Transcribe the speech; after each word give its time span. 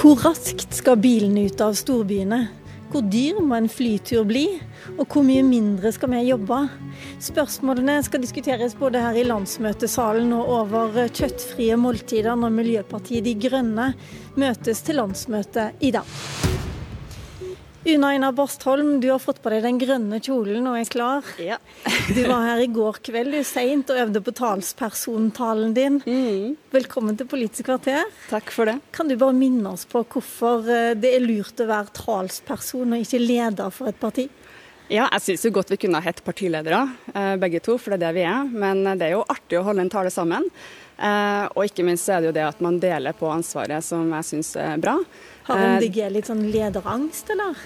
Hvor 0.00 0.16
raskt 0.16 0.72
skal 0.72 0.96
bilene 0.96 1.42
ut 1.50 1.60
av 1.60 1.74
storbyene? 1.76 2.38
Hvor 2.88 3.02
dyr 3.04 3.36
må 3.44 3.58
en 3.58 3.66
flytur 3.68 4.24
bli? 4.24 4.46
Og 4.94 5.02
hvor 5.04 5.26
mye 5.26 5.42
mindre 5.44 5.92
skal 5.92 6.08
vi 6.14 6.22
jobbe? 6.24 6.62
Spørsmålene 7.20 7.98
skal 8.06 8.24
diskuteres 8.24 8.72
både 8.80 9.02
her 9.04 9.18
i 9.20 9.26
landsmøtesalen 9.28 10.32
og 10.38 10.54
over 10.62 11.02
kjøttfrie 11.04 11.76
måltider 11.76 12.32
når 12.32 12.56
Miljøpartiet 12.56 13.28
De 13.28 13.36
Grønne 13.44 13.90
møtes 14.40 14.80
til 14.88 15.02
landsmøte 15.02 15.68
i 15.84 15.92
dag. 15.92 16.49
Una 17.84 18.14
Ina 18.14 18.32
Bastholm, 18.32 19.00
du 19.00 19.06
har 19.08 19.18
fått 19.18 19.38
på 19.40 19.48
deg 19.48 19.62
den 19.64 19.78
grønne 19.80 20.18
kjolen 20.20 20.66
og 20.68 20.74
er 20.76 20.88
klar. 20.92 21.24
Ja. 21.40 21.56
du 22.12 22.18
var 22.28 22.42
her 22.44 22.60
i 22.60 22.66
går 22.68 22.98
kveld 23.06 23.38
seint 23.48 23.88
og 23.88 24.02
øvde 24.02 24.20
på 24.20 24.34
talspersontalen 24.36 25.72
din. 25.72 25.96
Mm. 26.04 26.58
Velkommen 26.76 27.16
til 27.16 27.30
Politisk 27.30 27.70
kvarter. 27.70 28.04
Takk 28.28 28.52
for 28.52 28.68
det. 28.68 28.76
Kan 28.92 29.08
du 29.08 29.16
bare 29.16 29.32
minne 29.32 29.72
oss 29.72 29.86
på 29.88 30.04
hvorfor 30.04 30.68
eh, 30.68 30.92
det 30.92 31.14
er 31.16 31.24
lurt 31.24 31.64
å 31.64 31.70
være 31.70 31.96
talsperson 31.96 32.98
og 32.98 33.06
ikke 33.06 33.22
leder 33.24 33.72
for 33.72 33.88
et 33.88 34.02
parti? 34.02 34.28
Ja, 34.90 35.06
jeg 35.14 35.24
syns 35.24 35.46
jo 35.48 35.54
godt 35.56 35.72
vi 35.72 35.80
kunne 35.80 36.02
ha 36.02 36.04
hett 36.04 36.20
partiledere, 36.26 36.82
eh, 37.14 37.32
begge 37.40 37.62
to, 37.64 37.78
for 37.80 37.94
det 37.94 38.02
er 38.02 38.10
det 38.10 38.14
vi 38.20 38.28
er. 38.28 38.44
Men 38.52 38.84
det 38.92 39.08
er 39.08 39.16
jo 39.16 39.24
artig 39.24 39.56
å 39.56 39.64
holde 39.70 39.88
en 39.88 39.94
tale 39.96 40.12
sammen. 40.12 40.44
Eh, 41.00 41.44
og 41.56 41.64
ikke 41.64 41.84
minst 41.86 42.08
er 42.12 42.20
det 42.20 42.30
jo 42.30 42.36
det 42.36 42.46
at 42.46 42.62
man 42.64 42.78
deler 42.82 43.16
på 43.16 43.30
ansvaret 43.32 43.84
som 43.84 44.10
jeg 44.18 44.28
syns 44.28 44.54
er 44.60 44.80
bra. 44.82 44.98
Har 45.48 45.62
MDG 45.80 46.02
litt 46.12 46.28
sånn 46.28 46.44
lederangst, 46.52 47.32
eller? 47.32 47.58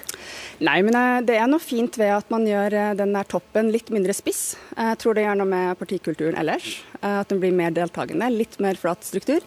Nei, 0.65 0.79
men 0.87 1.27
det 1.27 1.37
er 1.37 1.49
noe 1.51 1.61
fint 1.61 1.99
ved 2.01 2.15
at 2.15 2.31
man 2.33 2.47
gjør 2.49 2.79
den 2.97 3.13
der 3.13 3.29
toppen 3.29 3.69
litt 3.75 3.91
mindre 3.93 4.15
spiss. 4.17 4.55
Jeg 4.79 5.01
tror 5.03 5.19
det 5.19 5.27
gjør 5.27 5.41
noe 5.43 5.51
med 5.51 5.81
partikulturen 5.81 6.39
ellers. 6.41 6.79
At 7.03 7.29
den 7.29 7.43
blir 7.43 7.53
mer 7.53 7.75
deltakende, 7.77 8.31
litt 8.33 8.57
mer 8.63 8.79
flat 8.81 9.05
struktur. 9.05 9.45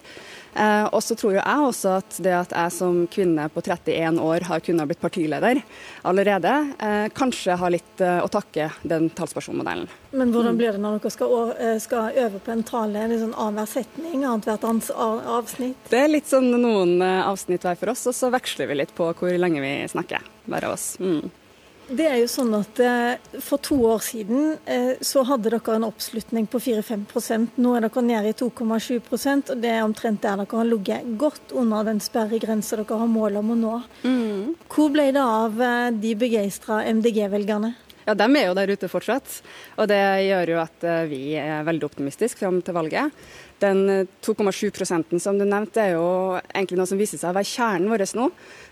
Eh, 0.58 0.86
og 0.86 1.04
så 1.04 1.16
tror 1.16 1.36
jo 1.36 1.42
jeg 1.42 1.66
også 1.70 1.92
at 2.00 2.18
det 2.26 2.34
at 2.34 2.54
jeg 2.56 2.74
som 2.74 3.04
kvinne 3.14 3.46
på 3.54 3.62
31 3.62 4.18
år 4.24 4.48
har 4.50 4.64
kunnet 4.66 4.90
blitt 4.90 5.02
partileder 5.04 5.62
allerede, 6.08 6.54
eh, 6.82 7.06
kanskje 7.14 7.58
har 7.62 7.74
litt 7.74 8.02
eh, 8.02 8.20
å 8.24 8.30
takke 8.32 8.72
den 8.82 9.10
talspersonmodellen. 9.18 9.88
Men 10.18 10.34
hvordan 10.34 10.58
blir 10.58 10.74
det 10.74 10.82
når 10.82 10.98
dere 10.98 11.14
skal, 11.14 11.54
skal 11.84 12.18
øve 12.26 12.42
på 12.42 12.54
en 12.56 12.66
tale? 12.66 13.06
sånn 13.18 13.36
annenhver 13.36 13.70
setning, 13.70 14.24
annethvert 14.26 14.66
avsnitt? 14.66 15.90
Det 15.92 16.00
er 16.00 16.10
litt 16.10 16.30
sånn 16.30 16.50
noen 16.54 17.02
avsnitt 17.02 17.66
hver 17.66 17.78
for 17.78 17.94
oss, 17.94 18.08
og 18.10 18.16
så 18.18 18.32
veksler 18.34 18.72
vi 18.72 18.80
litt 18.82 18.96
på 18.98 19.12
hvor 19.18 19.38
lenge 19.38 19.62
vi 19.62 19.74
snakker, 19.92 20.26
hver 20.50 20.68
av 20.68 20.78
oss. 20.78 20.96
Mm. 21.04 21.30
Det 21.88 22.04
er 22.04 22.18
jo 22.20 22.28
sånn 22.28 22.52
at 22.58 22.80
eh, 22.84 23.38
For 23.44 23.62
to 23.64 23.78
år 23.88 24.02
siden 24.04 24.58
eh, 24.68 25.00
så 25.06 25.24
hadde 25.28 25.54
dere 25.54 25.76
en 25.78 25.88
oppslutning 25.88 26.48
på 26.52 26.60
4-5% 26.60 27.60
Nå 27.64 27.76
er 27.78 27.86
dere 27.86 28.04
nede 28.04 28.34
i 28.34 28.36
2,7% 28.36 29.54
og 29.54 29.64
det 29.64 29.72
er 29.72 29.86
omtrent 29.86 30.22
der 30.24 30.42
dere 30.42 30.60
har 30.60 30.68
ligget. 30.68 31.08
Godt 31.20 31.56
under 31.56 31.88
den 31.88 32.02
sperregrensa 32.04 32.82
dere 32.82 33.00
har 33.00 33.12
mål 33.12 33.40
om 33.40 33.54
å 33.56 33.60
nå. 33.62 33.74
Mm. 34.04 34.56
Hvor 34.68 34.92
ble 34.92 35.10
det 35.16 35.24
av 35.24 35.62
eh, 35.64 35.90
de 35.96 36.14
begeistra 36.20 36.84
MDG-velgerne? 36.92 37.74
Ja, 38.08 38.16
De 38.16 38.28
er 38.40 38.46
jo 38.48 38.56
der 38.56 38.72
ute 38.72 38.88
fortsatt. 38.92 39.42
Og 39.80 39.88
det 39.92 40.00
gjør 40.28 40.54
jo 40.54 40.62
at 40.62 40.86
vi 41.10 41.36
er 41.40 41.66
veldig 41.68 41.90
optimistiske 41.90 42.40
fram 42.40 42.62
til 42.64 42.76
valget. 42.78 43.16
Den 43.62 44.08
2,7 44.22 44.70
prosenten 44.76 45.22
som 45.22 45.38
du 45.40 45.46
nevnte, 45.48 45.82
er 45.82 45.96
jo 45.96 46.38
egentlig 46.52 46.78
noe 46.78 46.90
som 46.90 47.00
viser 47.00 47.18
seg 47.18 47.32
å 47.32 47.38
være 47.38 47.50
kjernen 47.50 47.90
vår 47.90 48.04
nå. 48.18 48.28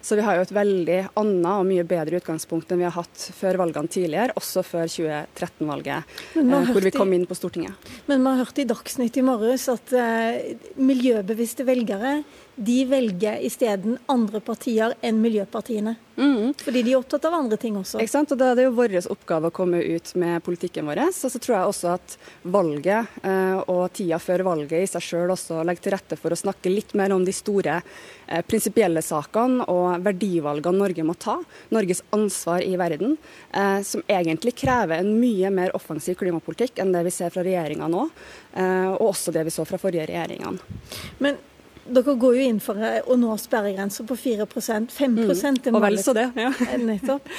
Så 0.05 0.17
vi 0.19 0.25
har 0.25 0.37
jo 0.37 0.45
et 0.45 0.53
veldig 0.53 0.99
annet 1.17 1.51
og 1.51 1.65
mye 1.65 1.85
bedre 1.89 2.19
utgangspunkt 2.21 2.69
enn 2.69 2.83
vi 2.83 2.87
har 2.87 2.93
hatt 2.93 3.27
før 3.33 3.57
valgene 3.63 3.89
tidligere, 3.89 4.35
også 4.37 4.61
før 4.65 4.91
2013-valget, 4.91 6.15
eh, 6.37 6.69
hvor 6.69 6.85
vi 6.85 6.93
kom 6.93 7.13
inn 7.17 7.25
på 7.25 7.37
Stortinget. 7.37 7.89
Men 8.05 8.21
vi 8.21 8.31
har 8.33 8.43
hørt 8.43 8.61
i 8.61 8.67
Dagsnytt 8.69 9.17
i 9.17 9.25
morges 9.25 9.65
at 9.73 9.95
uh, 9.97 10.37
miljøbevisste 10.77 11.65
velgere 11.65 12.19
de 12.55 12.85
velger 12.87 13.41
isteden 13.43 13.97
andre 14.11 14.39
partier 14.39 14.95
enn 15.03 15.19
miljøpartiene. 15.23 15.95
Mm. 16.15 16.53
Fordi 16.55 16.81
de 16.85 16.93
er 16.93 16.99
opptatt 17.01 17.25
av 17.27 17.33
andre 17.35 17.57
ting 17.59 17.75
også. 17.75 17.99
Ikke 17.99 18.13
sant? 18.13 18.31
Og 18.31 18.39
Da 18.39 18.51
er 18.51 18.55
det 18.55 18.67
jo 18.69 18.75
vår 18.77 18.93
oppgave 19.11 19.49
å 19.51 19.55
komme 19.55 19.81
ut 19.83 20.13
med 20.15 20.43
politikken 20.45 20.87
vår. 20.87 21.01
Og 21.09 21.31
så 21.33 21.41
tror 21.43 21.55
jeg 21.57 21.71
også 21.71 21.89
at 21.91 22.15
valget 22.41 23.17
eh, 23.27 23.57
og 23.67 23.91
tida 23.97 24.19
før 24.23 24.45
valget 24.47 24.85
i 24.85 24.87
seg 24.87 25.03
sjøl 25.03 25.33
også 25.35 25.63
legger 25.67 25.83
til 25.83 25.95
rette 25.97 26.19
for 26.19 26.31
å 26.31 26.39
snakke 26.39 26.71
litt 26.71 26.93
mer 26.95 27.11
om 27.11 27.25
de 27.27 27.33
store 27.35 27.81
eh, 27.81 28.43
prinsipielle 28.47 29.03
sakene 29.03 29.67
og 29.71 30.05
verdivalgene 30.05 30.79
Norge 30.79 31.07
må 31.07 31.17
ta. 31.19 31.35
Norges 31.75 32.03
ansvar 32.15 32.63
i 32.63 32.77
verden. 32.79 33.17
Eh, 33.51 33.81
som 33.83 34.05
egentlig 34.07 34.55
krever 34.63 35.03
en 35.03 35.11
mye 35.19 35.51
mer 35.51 35.75
offensiv 35.75 36.15
klimapolitikk 36.21 36.79
enn 36.79 36.95
det 36.95 37.03
vi 37.09 37.13
ser 37.17 37.35
fra 37.35 37.43
regjeringa 37.43 37.91
nå. 37.91 38.07
Eh, 38.55 38.95
og 38.95 39.11
også 39.11 39.35
det 39.35 39.43
vi 39.49 39.53
så 39.57 39.67
fra 39.67 39.81
forrige 39.81 40.07
regjeringene. 40.13 40.79
Men 41.19 41.43
dere 41.85 42.15
går 42.19 42.37
jo 42.37 42.49
inn 42.49 42.59
for 42.63 42.79
å 42.79 43.17
nå 43.19 43.35
sperregrensa 43.41 44.05
på 44.07 44.17
4 44.17 44.47
5 44.49 44.89
mm. 44.89 45.31
er. 45.31 45.71
Og 45.73 45.81
vel 45.83 45.99
så 46.01 46.15
det. 46.17 46.29
ja. 46.39 46.51
Nettopp. 46.81 47.29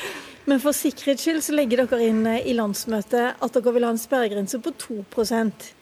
Men 0.46 0.62
for 0.62 0.76
sikkerhets 0.76 1.24
skyld 1.26 1.42
så 1.42 1.56
legger 1.56 1.82
dere 1.82 2.06
inn 2.06 2.22
eh, 2.30 2.44
i 2.46 2.54
landsmøtet 2.54 3.42
at 3.42 3.56
dere 3.58 3.74
vil 3.74 3.88
ha 3.88 3.90
en 3.94 3.98
sperregrense 4.00 4.62
på 4.62 4.74
2% 4.86 5.72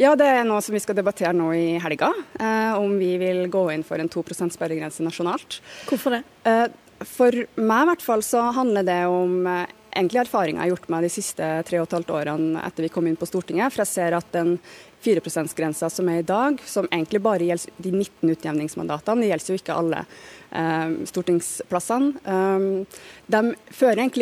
ja, 0.00 0.14
det 0.16 0.24
er 0.24 0.46
noe 0.48 0.62
som 0.64 0.72
vi 0.72 0.80
skal 0.80 0.96
debattere 0.96 1.34
nå 1.36 1.50
i 1.52 1.74
helga. 1.82 2.08
Eh, 2.40 2.70
om 2.80 2.94
vi 2.96 3.10
vil 3.20 3.42
gå 3.52 3.66
inn 3.74 3.82
for 3.84 4.00
en 4.00 4.08
2% 4.08 4.54
sperregrense 4.54 5.04
nasjonalt. 5.04 5.58
Hvorfor 5.90 6.16
det? 6.16 6.22
Eh, 6.48 6.68
for 7.04 7.36
meg 7.60 7.82
i 7.82 7.88
hvert 7.90 8.04
fall 8.06 8.24
så 8.24 8.46
handler 8.56 8.86
det 8.88 9.02
om 9.12 9.44
eh, 9.44 9.66
egentlig 9.92 10.22
erfaringer 10.22 10.62
jeg 10.62 10.70
har 10.70 10.72
gjort 10.72 10.88
meg 10.94 11.04
de 11.04 11.12
siste 11.12 11.50
tre 11.68 11.82
og 11.82 11.88
et 11.88 11.98
halvt 11.98 12.14
årene 12.16 12.64
etter 12.64 12.86
vi 12.86 12.92
kom 12.94 13.10
inn 13.10 13.18
på 13.20 13.28
Stortinget. 13.28 13.74
For 13.74 13.84
jeg 13.84 13.92
ser 13.92 14.16
at 14.16 14.32
den 14.32 14.56
4 15.00 15.20
%-grensa 15.24 15.90
som 15.90 16.08
er 16.12 16.20
i 16.20 16.26
dag, 16.26 16.60
som 16.66 16.88
egentlig 16.90 17.22
bare 17.24 17.46
gjelder 17.48 17.70
de 17.76 17.92
19 17.92 18.34
utjevningsmandatene, 18.34 19.24
det 19.24 19.30
gjelder 19.30 19.54
jo 19.54 19.60
ikke 19.60 19.78
alle 19.80 20.02
eh, 20.50 20.90
stortingsplassene, 21.08 22.10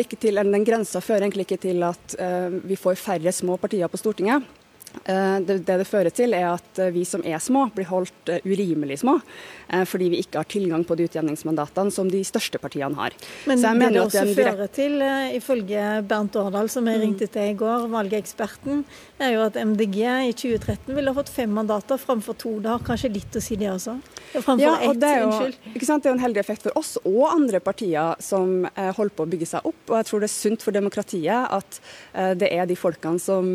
ikke 0.07 0.21
til, 0.21 0.37
eller 0.37 0.55
den 0.55 0.67
grensa 0.67 1.01
fører 1.03 1.27
egentlig 1.27 1.49
ikke 1.49 1.61
til 1.67 1.83
at 1.87 2.15
eh, 2.19 2.49
vi 2.63 2.79
får 2.79 2.99
færre 2.99 3.31
små 3.35 3.57
partier 3.61 3.91
på 3.91 3.99
Stortinget. 3.99 4.47
Eh, 5.05 5.39
det, 5.45 5.59
det 5.67 5.75
det 5.81 5.85
fører 5.87 6.09
til, 6.13 6.33
er 6.33 6.47
at 6.55 6.79
vi 6.93 7.03
som 7.05 7.21
er 7.27 7.37
små, 7.43 7.67
blir 7.75 7.89
holdt 7.89 8.31
eh, 8.33 8.45
urimelig 8.45 9.01
små. 9.03 9.19
Fordi 9.85 10.07
vi 10.09 10.23
ikke 10.23 10.39
har 10.41 10.47
tilgang 10.49 10.81
på 10.87 10.95
de 10.97 11.05
utjevningsmandatene 11.05 11.93
som 11.93 12.07
de 12.09 12.23
største 12.25 12.57
partiene 12.57 12.97
har. 12.97 13.13
Men 13.45 13.61
det 13.61 13.91
det 13.93 14.01
også 14.01 14.23
fører 14.33 14.71
til, 14.73 14.97
ifølge 15.37 15.83
Bernt 16.09 16.39
Årdal, 16.41 16.71
som 16.73 16.89
jeg 16.89 16.97
mm. 16.97 17.03
ringte 17.05 17.27
til 17.29 17.51
i 17.51 17.57
går, 17.59 17.85
valgeksperten, 17.93 18.81
er 19.27 19.35
jo 19.35 19.43
at 19.45 19.59
MDG 19.59 19.99
i 20.29 20.33
2013 20.33 20.95
ville 20.95 21.11
ha 21.11 21.17
fått 21.17 21.33
fem 21.33 21.51
mandater 21.53 21.99
framfor 22.01 22.37
to. 22.39 22.55
Det 22.63 22.71
har 22.71 22.85
kanskje 22.85 23.13
litt 23.13 23.35
å 23.35 23.43
si, 23.43 23.59
det 23.59 23.69
også? 23.73 23.97
Framfor 24.39 24.63
ja, 24.63 24.73
og 24.77 24.95
ett, 24.95 25.01
det 25.01 25.09
er 25.09 25.23
jo, 25.25 25.51
Ikke 25.73 25.87
sant? 25.87 26.03
Det 26.03 26.09
er 26.09 26.13
jo 26.13 26.17
en 26.19 26.25
heldig 26.25 26.41
effekt 26.41 26.65
for 26.65 26.79
oss 26.79 26.95
og 27.03 27.23
andre 27.29 27.61
partier 27.63 28.19
som 28.23 28.63
holder 28.75 29.15
på 29.15 29.25
å 29.25 29.29
bygge 29.29 29.49
seg 29.49 29.69
opp. 29.69 29.81
Og 29.89 29.95
jeg 29.99 30.09
tror 30.09 30.23
det 30.23 30.29
er 30.29 30.35
sunt 30.35 30.65
for 30.65 30.75
demokratiet 30.75 31.55
at 31.59 31.79
det 32.39 32.51
er 32.53 32.67
de 32.69 32.77
folkene 32.79 33.21
som 33.21 33.49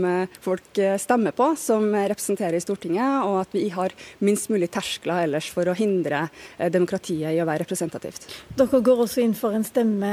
folk 0.44 0.82
stemmer 1.00 1.14
stemmer 1.14 1.30
på, 1.30 1.56
som 1.56 1.94
representerer 1.94 2.56
i 2.58 2.60
Stortinget, 2.60 3.24
og 3.24 3.40
at 3.42 3.52
vi 3.54 3.68
har 3.70 3.92
minst 4.24 4.50
mulig 4.50 4.70
terskler 4.70 5.24
ellers 5.24 5.48
for 5.52 5.68
å 5.68 5.74
hindre 5.76 6.28
eh, 6.58 6.70
demokratiet 6.70 7.34
i 7.34 7.40
å 7.40 7.46
være 7.46 7.64
representativt. 7.64 8.26
Dere 8.58 8.80
går 8.84 9.04
også 9.06 9.22
inn 9.22 9.34
for 9.34 9.54
en 9.54 9.64
stemme, 9.64 10.10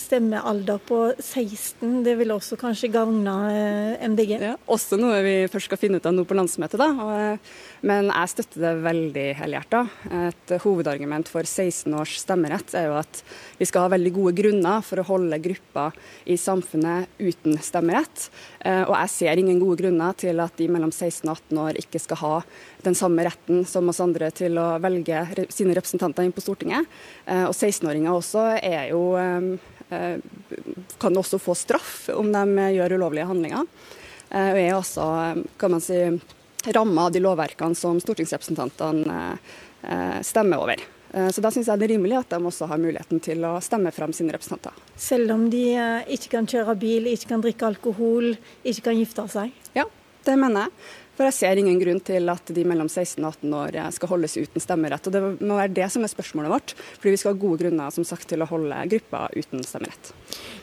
stemmealder 0.00 0.80
på 0.88 1.02
16. 1.18 2.02
Det 2.06 2.16
vil 2.18 2.32
også 2.32 2.58
kanskje 2.58 2.90
gagne 2.94 3.36
eh, 3.52 4.08
MDG? 4.08 4.38
Ja, 4.40 4.47
også 4.70 4.98
noe 5.00 5.18
vi 5.24 5.34
først 5.50 5.70
skal 5.70 5.80
finne 5.80 6.00
ut 6.00 6.06
av 6.08 6.14
nå 6.16 6.24
på 6.28 6.36
landsmøtet. 6.38 6.78
da. 6.80 6.88
Eh, 7.14 7.54
men 7.88 8.10
jeg 8.10 8.32
støtter 8.34 8.64
det 8.64 8.72
veldig 8.86 9.26
helhjerta. 9.38 9.82
Et 10.28 10.54
hovedargument 10.64 11.28
for 11.30 11.46
16 11.46 11.94
års 11.94 12.16
stemmerett 12.22 12.74
er 12.74 12.88
jo 12.88 12.96
at 12.98 13.22
vi 13.58 13.68
skal 13.68 13.86
ha 13.86 13.92
veldig 13.94 14.14
gode 14.16 14.34
grunner 14.38 14.82
for 14.82 15.02
å 15.02 15.08
holde 15.08 15.40
grupper 15.42 15.94
i 16.26 16.38
samfunnet 16.40 17.06
uten 17.20 17.58
stemmerett. 17.62 18.28
Og 18.66 18.94
jeg 18.94 19.12
ser 19.14 19.38
ingen 19.38 19.60
gode 19.62 19.78
grunner 19.80 20.16
til 20.18 20.42
at 20.42 20.56
de 20.58 20.66
mellom 20.68 20.90
16 20.90 21.22
og 21.28 21.36
18 21.36 21.62
år 21.62 21.78
ikke 21.78 22.02
skal 22.02 22.20
ha 22.22 22.34
den 22.82 22.94
samme 22.94 23.24
retten 23.26 23.64
som 23.66 23.88
oss 23.90 24.00
andre 24.02 24.30
til 24.34 24.58
å 24.60 24.66
velge 24.82 25.24
sine 25.54 25.74
representanter 25.76 26.26
inn 26.26 26.34
på 26.34 26.44
Stortinget. 26.44 26.86
Eh, 27.26 27.44
og 27.48 27.54
16-åringer 27.54 28.14
også 28.14 28.44
er 28.58 28.90
jo 28.92 29.02
eh, 29.18 30.18
kan 31.00 31.16
også 31.16 31.40
få 31.40 31.56
straff 31.56 32.10
om 32.14 32.30
de 32.34 32.68
gjør 32.76 32.98
ulovlige 32.98 33.28
handlinger. 33.30 33.64
Eh, 34.30 34.50
og 34.52 34.60
er 34.60 34.76
også, 34.76 35.08
kan 35.60 35.74
man 35.74 35.82
si, 35.84 35.98
ramma 36.74 37.08
av 37.08 37.14
de 37.14 37.22
lovverkene 37.24 37.78
som 37.78 38.00
stortingsrepresentantene 38.02 39.38
stemmer 40.26 40.58
over. 40.58 40.80
Så 41.30 41.38
da 41.40 41.52
syns 41.54 41.68
jeg 41.70 41.78
det 41.78 41.86
er 41.86 41.92
rimelig 41.94 42.16
at 42.18 42.32
de 42.34 42.38
også 42.50 42.66
har 42.68 42.80
muligheten 42.82 43.22
til 43.22 43.46
å 43.46 43.52
stemme 43.62 43.92
frem 43.94 44.10
sine 44.12 44.34
representanter. 44.34 44.74
Selv 44.98 45.30
om 45.36 45.44
de 45.52 45.62
ikke 46.10 46.32
kan 46.34 46.48
kjøre 46.50 46.74
bil, 46.82 47.06
ikke 47.12 47.30
kan 47.30 47.44
drikke 47.44 47.68
alkohol, 47.70 48.32
ikke 48.66 48.88
kan 48.90 48.98
gifte 48.98 49.24
seg? 49.30 49.54
Ja, 49.78 49.86
det 50.26 50.34
mener 50.40 50.66
jeg. 50.66 50.88
For 51.18 51.26
jeg 51.26 51.34
ser 51.34 51.58
ingen 51.58 51.80
grunn 51.80 51.98
til 52.06 52.30
at 52.30 52.50
de 52.54 52.62
mellom 52.62 52.86
16 52.86 53.24
og 53.24 53.40
18 53.40 53.54
år 53.58 53.76
skal 53.96 54.10
holdes 54.12 54.36
uten 54.38 54.62
stemmerett. 54.62 55.08
Og 55.08 55.14
det 55.16 55.22
må 55.42 55.56
være 55.58 55.74
det 55.74 55.88
som 55.90 56.04
er 56.06 56.12
spørsmålet 56.12 56.52
vårt. 56.52 56.74
Fordi 57.00 57.10
vi 57.10 57.18
skal 57.18 57.34
ha 57.34 57.40
gode 57.42 57.58
grunner 57.64 57.94
som 57.94 58.06
sagt, 58.06 58.28
til 58.30 58.44
å 58.44 58.46
holde 58.46 58.78
gruppa 58.92 59.24
uten 59.34 59.64
stemmerett. 59.66 60.12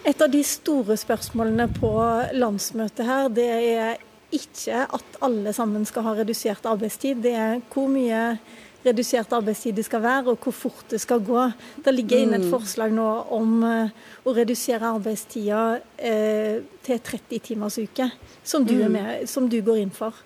Et 0.07 0.23
av 0.23 0.31
de 0.31 0.43
store 0.47 0.95
spørsmålene 1.01 1.67
på 1.75 1.91
landsmøtet 2.39 3.03
her, 3.09 3.27
det 3.35 3.49
er 3.51 3.99
ikke 4.35 4.85
at 4.95 5.19
alle 5.27 5.51
sammen 5.55 5.83
skal 5.87 6.07
ha 6.07 6.15
redusert 6.21 6.71
arbeidstid. 6.71 7.19
Det 7.25 7.35
er 7.35 7.59
hvor 7.73 7.91
mye 7.91 8.37
redusert 8.85 9.33
arbeidstid 9.35 9.75
det 9.77 9.85
skal 9.87 10.03
være, 10.03 10.33
og 10.33 10.41
hvor 10.41 10.55
fort 10.55 10.89
det 10.93 11.01
skal 11.03 11.23
gå. 11.25 11.41
Det 11.83 11.93
ligger 11.93 12.23
inne 12.23 12.39
et 12.39 12.47
mm. 12.47 12.51
forslag 12.53 12.93
nå 12.93 13.07
om 13.35 13.55
uh, 13.65 14.09
å 14.25 14.35
redusere 14.35 14.93
arbeidstida 14.95 15.61
uh, 15.81 16.57
til 16.85 17.05
30 17.11 17.45
timers 17.49 17.79
uke, 17.81 18.09
som 18.43 18.65
du, 18.67 18.77
mm. 18.83 18.91
med, 18.91 19.29
som 19.29 19.49
du 19.49 19.59
går 19.65 19.81
inn 19.83 19.93
for. 19.95 20.17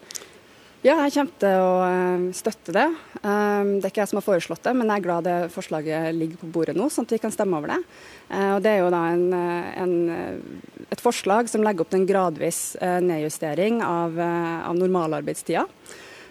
Ja, 0.79 0.95
jeg 1.03 1.11
kommer 1.11 1.41
til 1.43 1.57
å 1.59 1.71
eh, 1.83 2.21
støtte 2.31 2.71
det. 2.71 2.85
Det 3.19 3.31
er 3.81 3.89
ikke 3.89 3.99
jeg 3.99 4.11
som 4.13 4.21
har 4.21 4.23
foreslått 4.23 4.61
det, 4.63 4.71
men 4.79 4.87
jeg 4.87 5.01
er 5.01 5.03
glad 5.03 5.25
det 5.27 5.33
forslaget 5.51 6.15
ligger 6.15 6.39
på 6.39 6.51
bordet 6.55 6.77
nå, 6.77 6.85
sånn 6.87 7.03
at 7.03 7.11
vi 7.17 7.19
kan 7.19 7.33
stemme 7.35 7.59
over 7.59 7.73
det. 7.73 7.79
Og 8.55 8.61
Det 8.63 8.71
er 8.71 8.79
jo 8.79 8.93
da 8.93 9.01
en, 9.11 9.25
en, 9.83 10.63
et 10.87 11.03
forslag 11.03 11.51
som 11.51 11.67
legger 11.67 11.83
opp 11.83 11.91
til 11.91 11.99
en 11.99 12.07
gradvis 12.07 12.61
nedjustering 12.79 13.83
av, 13.83 14.15
av 14.23 14.79
normalarbeidstida. 14.79 15.65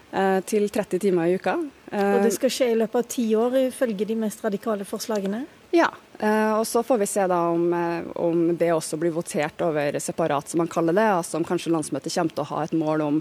Eh, 0.09 0.39
til 0.49 0.69
30 0.73 1.03
timer 1.03 1.29
i 1.29 1.37
uka. 1.37 1.59
Og 1.89 2.25
det 2.25 2.35
skal 2.35 2.53
skje 2.53 2.73
i 2.73 2.79
løpet 2.79 2.99
av 3.01 3.07
ti 3.09 3.25
år, 3.39 3.55
ifølge 3.71 4.07
de 4.09 4.17
mest 4.19 4.43
radikale 4.45 4.85
forslagene? 4.89 5.47
Ja, 5.71 5.91
eh, 6.19 6.53
og 6.57 6.65
så 6.67 6.81
får 6.83 6.99
vi 7.03 7.07
se 7.07 7.27
da 7.29 7.39
om, 7.53 7.73
eh, 7.77 8.07
om 8.17 8.57
det 8.57 8.71
også 8.73 8.97
blir 8.97 9.13
votert 9.13 9.61
over 9.61 9.99
separat, 10.01 10.49
som 10.49 10.59
man 10.59 10.69
kaller 10.69 10.97
det. 10.97 11.05
Altså 11.05 11.37
om 11.37 11.45
kanskje 11.45 11.73
landsmøtet 11.75 12.15
kommer 12.15 12.33
til 12.33 12.45
å 12.45 12.49
ha 12.55 12.63
et 12.65 12.73
mål 12.73 13.05
om 13.05 13.19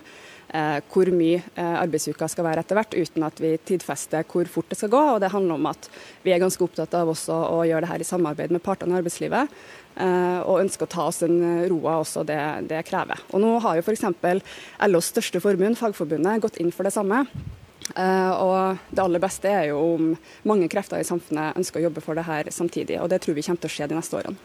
eh, 0.55 0.79
hvor 0.87 1.11
mye 1.11 1.41
eh, 1.55 1.75
arbeidsuka 1.81 2.29
skal 2.31 2.47
være 2.47 2.63
etter 2.63 2.79
hvert, 2.79 2.95
uten 2.95 3.27
at 3.27 3.41
vi 3.43 3.57
tidfester 3.57 4.23
hvor 4.31 4.47
fort 4.47 4.71
det 4.71 4.79
skal 4.79 4.93
gå. 4.95 5.03
Og 5.15 5.19
det 5.19 5.33
handler 5.35 5.59
om 5.59 5.67
at 5.73 5.89
vi 6.23 6.31
er 6.31 6.39
ganske 6.39 6.63
opptatt 6.63 6.95
av 6.95 7.11
også 7.11 7.35
å 7.35 7.61
gjøre 7.67 7.83
det 7.83 7.91
her 7.91 8.07
i 8.07 8.09
samarbeid 8.13 8.55
med 8.55 8.63
partene 8.63 8.95
i 8.95 9.01
arbeidslivet. 9.01 9.59
Eh, 9.97 10.39
og 10.47 10.63
ønsker 10.63 10.87
å 10.87 10.93
ta 10.95 11.11
oss 11.11 11.19
den 11.25 11.67
roa 11.67 11.99
også 11.99 12.23
det, 12.23 12.41
det 12.71 12.85
krever. 12.87 13.27
Og 13.33 13.43
nå 13.43 13.57
har 13.59 13.75
jo 13.75 13.83
f.eks. 13.83 14.07
LOs 14.87 15.11
største 15.11 15.43
forbund, 15.43 15.75
Fagforbundet, 15.75 16.39
gått 16.47 16.63
inn 16.63 16.71
for 16.71 16.87
det 16.87 16.95
samme. 16.95 17.25
Uh, 17.95 18.33
og 18.35 18.81
det 18.91 19.03
aller 19.03 19.23
beste 19.23 19.51
er 19.51 19.69
jo 19.69 19.79
om 19.93 20.09
mange 20.49 20.67
krefter 20.71 20.99
i 20.99 21.07
samfunnet 21.07 21.57
ønsker 21.59 21.79
å 21.79 21.87
jobbe 21.87 22.03
for 22.03 22.19
det 22.19 22.27
her 22.27 22.51
samtidig. 22.51 22.99
Og 23.01 23.09
det 23.11 23.21
tror 23.23 23.37
vi 23.37 23.45
kommer 23.45 23.63
til 23.63 23.71
å 23.71 23.75
skje 23.77 23.89
de 23.91 23.97
neste 23.99 24.19
årene. 24.19 24.37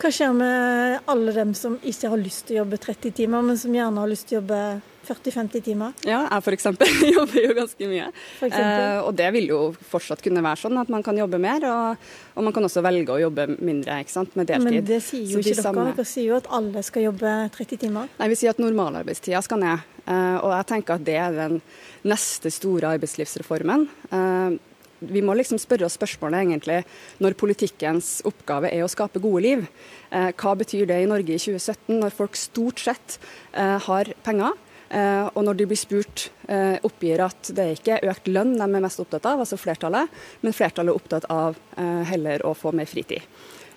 Hva 0.00 0.08
skjer 0.08 0.30
med 0.32 1.08
alle 1.12 1.32
dem 1.36 1.50
som 1.52 1.74
ikke 1.84 2.08
har 2.08 2.20
lyst 2.20 2.46
til 2.48 2.56
å 2.56 2.62
jobbe 2.62 2.78
30 2.80 3.12
timer, 3.18 3.42
men 3.44 3.58
som 3.60 3.74
gjerne 3.74 4.00
har 4.00 4.08
lyst 4.08 4.30
til 4.30 4.38
å 4.38 4.40
jobbe 4.40 4.60
40-50 5.04 5.64
timer? 5.66 5.98
Ja, 6.08 6.22
jeg 6.24 6.44
f.eks. 6.46 6.68
jobber 7.18 7.44
jo 7.44 7.56
ganske 7.58 7.88
mye. 7.90 8.06
Eh, 8.48 9.00
og 9.04 9.12
det 9.18 9.26
vil 9.36 9.50
jo 9.52 9.58
fortsatt 9.90 10.22
kunne 10.24 10.40
være 10.46 10.62
sånn 10.62 10.80
at 10.80 10.88
man 10.92 11.04
kan 11.04 11.20
jobbe 11.20 11.40
mer, 11.42 11.66
og, 11.68 12.08
og 12.32 12.46
man 12.48 12.56
kan 12.56 12.64
også 12.70 12.84
velge 12.86 13.12
å 13.12 13.18
jobbe 13.26 13.50
mindre 13.58 13.98
ikke 14.00 14.14
sant, 14.14 14.32
med 14.40 14.48
deltid. 14.48 14.70
Men 14.70 14.88
det 14.88 15.02
sier 15.04 15.26
jo 15.34 15.42
ikke 15.44 15.52
dere. 15.52 15.66
Samme... 15.68 15.86
Dere 15.92 16.08
sier 16.08 16.28
jo 16.30 16.40
at 16.40 16.48
alle 16.60 16.86
skal 16.86 17.06
jobbe 17.10 17.36
30 17.58 17.84
timer. 17.84 18.16
Nei, 18.22 18.30
vi 18.32 18.40
sier 18.40 18.56
at 18.56 18.64
normalarbeidstida 18.64 19.44
skal 19.44 19.60
ned. 19.66 19.84
Eh, 20.06 20.38
og 20.40 20.56
jeg 20.56 20.70
tenker 20.72 20.96
at 20.96 21.06
det 21.12 21.20
er 21.20 21.36
den 21.36 21.60
neste 22.08 22.48
store 22.56 22.96
arbeidslivsreformen. 22.96 23.84
Uh, 24.08 24.56
vi 25.00 25.22
må 25.24 25.34
liksom 25.36 25.60
spørre 25.60 25.86
oss 25.88 25.96
spørsmålet 25.98 26.44
egentlig 26.44 26.80
når 27.24 27.38
politikkens 27.40 28.20
oppgave 28.28 28.70
er 28.72 28.84
å 28.84 28.90
skape 28.90 29.22
gode 29.22 29.44
liv. 29.44 29.68
Eh, 30.10 30.30
hva 30.36 30.56
betyr 30.58 30.88
det 30.90 31.02
i 31.02 31.08
Norge 31.10 31.36
i 31.36 31.40
2017, 31.40 31.96
når 32.00 32.16
folk 32.16 32.36
stort 32.38 32.82
sett 32.84 33.18
eh, 33.52 33.78
har 33.86 34.12
penger? 34.26 34.58
Eh, 34.90 35.26
og 35.38 35.44
når 35.46 35.60
de 35.60 35.68
blir 35.70 35.78
spurt, 35.78 36.30
eh, 36.50 36.76
oppgir 36.82 37.22
at 37.22 37.52
det 37.54 37.62
er 37.62 37.76
ikke 37.76 38.00
økt 38.10 38.26
lønn 38.26 38.56
de 38.58 38.66
er 38.66 38.82
mest 38.82 38.98
opptatt 39.02 39.28
av, 39.30 39.38
altså 39.44 39.58
flertallet, 39.60 40.10
men 40.42 40.56
flertallet 40.56 40.90
er 40.90 40.98
opptatt 40.98 41.28
av 41.30 41.58
eh, 41.78 42.02
heller 42.10 42.42
å 42.46 42.56
få 42.58 42.74
mer 42.74 42.90
fritid. 42.90 43.22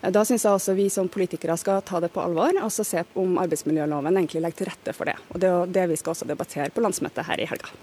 Eh, 0.04 0.12
da 0.12 0.26
syns 0.28 0.46
jeg 0.46 0.60
også 0.60 0.76
vi 0.78 0.90
som 0.92 1.10
politikere 1.12 1.58
skal 1.60 1.82
ta 1.88 2.02
det 2.04 2.12
på 2.14 2.24
alvor 2.24 2.60
og 2.62 2.72
se 2.76 3.06
om 3.16 3.40
arbeidsmiljøloven 3.42 4.20
egentlig 4.20 4.44
legger 4.44 4.64
til 4.64 4.72
rette 4.72 4.96
for 4.98 5.10
det. 5.10 5.18
Og 5.32 5.40
Det 5.40 5.50
er 5.50 5.74
det 5.80 5.90
vi 5.94 6.00
skal 6.00 6.16
også 6.16 6.28
debattere 6.30 6.70
på 6.70 6.84
landsmøtet 6.84 7.26
her 7.26 7.40
i 7.40 7.50
helga. 7.50 7.74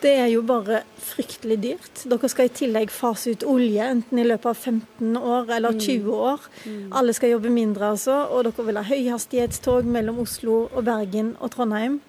Det 0.00 0.14
er 0.16 0.30
jo 0.32 0.40
bare 0.42 0.80
fryktelig 0.96 1.58
dyrt. 1.60 2.04
Dere 2.08 2.28
skal 2.32 2.48
i 2.48 2.52
tillegg 2.56 2.90
fase 2.90 3.34
ut 3.34 3.44
olje, 3.44 3.84
enten 3.84 4.18
i 4.18 4.24
løpet 4.24 4.48
av 4.48 4.56
15 4.56 5.16
år 5.18 5.52
eller 5.58 5.76
20 5.76 6.06
mm. 6.06 6.14
år. 6.14 6.46
Mm. 6.64 6.86
Alle 6.96 7.12
skal 7.12 7.34
jobbe 7.34 7.52
mindre, 7.52 7.90
altså. 7.92 8.22
Og 8.32 8.46
dere 8.48 8.64
vil 8.64 8.80
ha 8.80 8.86
høyhastighetstog 8.88 9.84
mellom 9.84 10.22
Oslo 10.24 10.62
og 10.72 10.86
Bergen 10.88 11.34
og 11.40 11.52
Trondheim. 11.52 12.00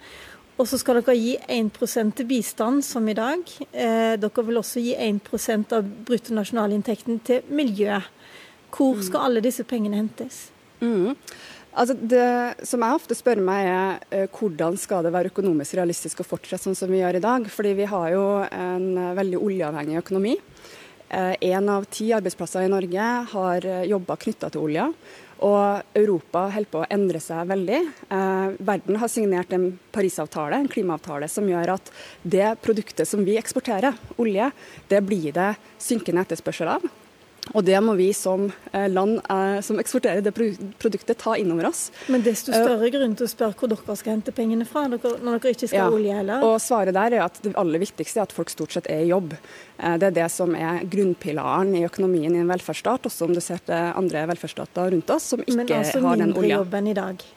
Og 0.56 0.70
så 0.70 0.80
skal 0.80 1.02
dere 1.02 1.18
gi 1.18 1.36
1 1.50 2.16
til 2.16 2.30
bistand, 2.30 2.86
som 2.88 3.08
i 3.10 3.18
dag. 3.18 3.44
Eh, 3.74 4.16
dere 4.22 4.48
vil 4.48 4.62
også 4.62 4.80
gi 4.80 4.96
1% 4.96 5.76
av 5.76 5.92
bruttonasjonalinntekten 6.08 7.20
til 7.28 7.44
miljø. 7.50 8.00
Hvor 8.72 8.98
mm. 8.98 9.06
skal 9.08 9.28
alle 9.28 9.44
disse 9.44 9.66
pengene 9.68 10.00
hentes? 10.02 10.50
Mm. 10.82 11.16
Altså 11.72 11.96
det 11.96 12.68
som 12.68 12.84
jeg 12.84 12.98
ofte 12.98 13.16
spør 13.16 13.40
meg 13.48 13.70
er 13.70 14.02
eh, 14.12 14.28
hvordan 14.28 14.76
skal 14.80 15.06
det 15.06 15.14
være 15.16 15.32
økonomisk 15.32 15.78
realistisk 15.80 16.20
å 16.20 16.28
fortsette 16.28 16.66
sånn 16.66 16.76
som 16.76 16.92
vi 16.92 17.00
gjør 17.00 17.20
i 17.20 17.24
dag. 17.24 17.48
Fordi 17.52 17.74
vi 17.78 17.88
har 17.88 18.12
jo 18.16 18.26
en 18.48 18.88
eh, 18.98 19.16
veldig 19.20 19.40
oljeavhengig 19.40 20.02
økonomi. 20.02 20.38
Én 21.12 21.68
eh, 21.68 21.74
av 21.76 21.88
ti 21.92 22.12
arbeidsplasser 22.16 22.68
i 22.68 22.72
Norge 22.72 23.10
har 23.34 23.68
jobber 23.88 24.20
knytta 24.26 24.52
til 24.52 24.68
olja. 24.68 24.90
Og 25.42 25.98
Europa 25.98 26.44
holder 26.54 26.70
på 26.70 26.82
å 26.84 26.90
endre 26.94 27.20
seg 27.24 27.48
veldig. 27.50 27.80
Eh, 28.14 28.50
verden 28.62 29.00
har 29.02 29.10
signert 29.10 29.54
en 29.56 29.72
Parisavtale, 29.94 30.60
en 30.60 30.70
klimaavtale, 30.70 31.30
som 31.32 31.48
gjør 31.50 31.74
at 31.80 31.90
det 32.22 32.52
produktet 32.62 33.10
som 33.10 33.26
vi 33.26 33.40
eksporterer, 33.42 33.98
olje, 34.22 34.52
det 34.92 35.02
blir 35.08 35.34
det 35.34 35.54
synkende 35.82 36.28
etterspørsel 36.28 36.76
av. 36.76 36.86
Og 37.54 37.66
det 37.68 37.78
må 37.84 37.96
vi 38.00 38.10
som 38.16 38.48
eh, 38.72 38.88
land 38.92 39.20
eh, 39.30 39.60
som 39.66 39.80
eksporterer 39.82 40.24
det 40.24 40.34
produktet, 40.82 41.18
ta 41.22 41.36
inn 41.40 41.52
over 41.54 41.70
oss. 41.72 41.90
Men 42.12 42.24
desto 42.26 42.54
større 42.54 42.92
grunn 42.94 43.16
til 43.18 43.28
å 43.28 43.32
spørre 43.32 43.58
hvor 43.60 43.72
dere 43.72 43.98
skal 44.00 44.16
hente 44.16 44.34
pengene 44.36 44.68
fra, 44.68 44.86
når 44.88 45.02
dere 45.04 45.56
ikke 45.56 45.70
skal 45.72 45.82
ja, 45.84 45.90
olje 45.92 46.20
heller? 46.22 46.46
Og 46.48 46.56
svaret 46.64 46.96
der 46.98 47.18
er 47.18 47.26
at 47.26 47.42
det 47.44 47.56
aller 47.60 47.84
viktigste 47.84 48.22
er 48.22 48.30
at 48.30 48.36
folk 48.36 48.54
stort 48.54 48.76
sett 48.78 48.90
er 48.92 49.04
i 49.06 49.12
jobb. 49.12 49.36
Eh, 49.36 49.98
det 50.02 50.12
er 50.12 50.18
det 50.22 50.30
som 50.34 50.56
er 50.56 50.86
grunnpilaren 50.92 51.76
i 51.80 51.86
økonomien 51.88 52.36
i 52.36 52.44
en 52.44 52.52
velferdsstat, 52.52 53.12
også 53.12 53.28
om 53.28 53.36
du 53.36 53.44
ser 53.44 53.62
til 53.68 53.92
andre 53.92 54.26
velferdsstater 54.32 54.96
rundt 54.96 55.14
oss 55.14 55.32
som 55.34 55.44
ikke 55.46 55.84
altså 55.84 56.02
har 56.08 56.22
den 56.22 56.32
olja. 56.32 56.32
Men 56.32 56.32
altså 56.32 56.42
mindre 56.42 56.56
jobb 56.56 56.82
enn 56.82 56.92
i 56.92 56.98
dag? 57.04 57.30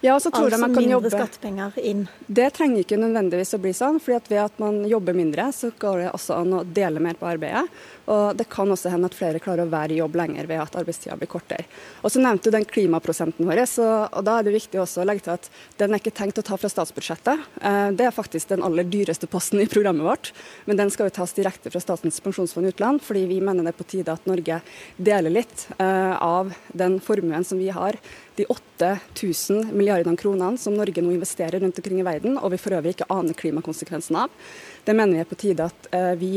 Ja, 0.00 0.14
så 0.20 0.30
tror 0.30 0.46
altså 0.46 0.54
jeg 0.54 0.62
man 0.62 0.74
kan 0.76 0.84
mindre 0.86 1.10
skattepenger 1.10 1.78
inn? 1.82 2.04
Det 2.26 2.52
trenger 2.54 2.84
ikke 2.84 2.98
nødvendigvis 3.00 3.56
å 3.56 3.58
bli 3.62 3.72
sånn. 3.74 3.98
fordi 3.98 4.16
at 4.16 4.28
ved 4.30 4.42
at 4.44 4.60
man 4.62 4.84
jobber 4.86 5.16
mindre, 5.16 5.48
så 5.52 5.72
går 5.74 6.04
det 6.04 6.10
også 6.12 6.36
an 6.38 6.52
å 6.54 6.60
dele 6.62 7.02
mer 7.02 7.18
på 7.18 7.26
arbeidet. 7.26 7.64
Og 8.06 8.36
det 8.38 8.46
kan 8.48 8.70
også 8.70 8.92
hende 8.92 9.10
at 9.10 9.16
flere 9.18 9.40
klarer 9.42 9.66
å 9.66 9.72
være 9.72 9.96
i 9.96 9.98
jobb 9.98 10.14
lenger 10.20 10.46
ved 10.46 10.62
at 10.62 10.76
arbeidstida 10.78 11.16
blir 11.18 11.28
kortere. 11.28 11.66
Og 12.06 12.14
så 12.14 12.22
nevnte 12.22 12.46
du 12.46 12.54
den 12.54 12.64
klimaprosenten 12.68 13.48
vår, 13.48 13.64
så, 13.66 13.88
og 14.06 14.22
da 14.24 14.38
er 14.38 14.46
det 14.46 14.54
viktig 14.54 14.80
også 14.80 15.02
å 15.02 15.08
legge 15.08 15.26
til 15.26 15.34
at 15.34 15.50
den 15.82 15.92
er 15.92 16.00
ikke 16.00 16.14
tenkt 16.20 16.38
å 16.38 16.46
ta 16.46 16.56
fra 16.60 16.70
statsbudsjettet. 16.70 17.42
Eh, 17.58 17.90
det 17.98 18.06
er 18.06 18.14
faktisk 18.14 18.54
den 18.54 18.62
aller 18.64 18.86
dyreste 18.86 19.26
posten 19.26 19.60
i 19.64 19.68
programmet 19.68 20.06
vårt, 20.06 20.32
men 20.70 20.78
den 20.78 20.94
skal 20.94 21.10
jo 21.10 21.16
tas 21.18 21.34
direkte 21.36 21.74
fra 21.74 21.82
Statens 21.82 22.22
pensjonsfond 22.22 22.70
utland, 22.70 23.02
fordi 23.02 23.26
vi 23.28 23.42
mener 23.42 23.66
det 23.66 23.74
er 23.74 23.80
på 23.82 23.90
tide 23.90 24.14
at 24.14 24.30
Norge 24.30 24.62
deler 24.96 25.36
litt 25.40 25.66
eh, 25.76 26.14
av 26.14 26.54
den 26.70 27.00
formuen 27.02 27.44
som 27.44 27.58
vi 27.58 27.68
har 27.74 27.98
de 28.38 28.46
8000 28.46 29.72
milliardene 29.74 30.16
kronene 30.16 30.58
som 30.58 30.76
Norge 30.78 31.02
nå 31.02 31.12
investerer 31.14 31.60
rundt 31.60 31.78
omkring 31.80 32.00
i 32.00 32.06
verden, 32.06 32.38
og 32.38 32.52
vi 32.54 32.60
for 32.62 32.76
øvrig 32.78 32.94
ikke 32.94 33.10
aner 33.12 33.36
klimakonsekvensen 33.38 34.20
av. 34.22 34.54
Det 34.84 34.94
mener 34.94 35.18
vi 35.18 35.24
er 35.24 35.28
på 35.28 35.40
tide 35.42 35.66
at 35.66 35.90
eh, 35.94 36.14
vi 36.20 36.32